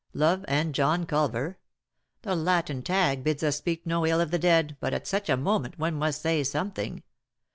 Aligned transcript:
Love 0.15 0.43
and 0.47 0.73
John 0.73 1.05
Culver 1.05 1.59
I 1.59 2.29
The 2.29 2.35
Latin 2.35 2.81
tag 2.81 3.23
bids 3.23 3.43
us 3.43 3.57
speak 3.57 3.85
no 3.85 4.03
ill 4.07 4.19
of 4.19 4.31
the 4.31 4.39
dead, 4.39 4.75
but 4.79 4.95
at 4.95 5.05
such 5.05 5.29
a 5.29 5.37
moment 5.37 5.77
one 5.77 5.93
must 5.93 6.23
say 6.23 6.43
something. 6.43 7.03